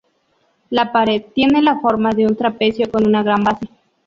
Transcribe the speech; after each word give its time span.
La 0.71 0.91
pared 0.91 1.25
tiene 1.35 1.61
la 1.61 1.79
forma 1.79 2.09
de 2.11 2.25
un 2.25 2.35
trapecio 2.35 2.89
con 2.89 3.05
una 3.05 3.21
gran 3.21 3.43
base. 3.43 3.67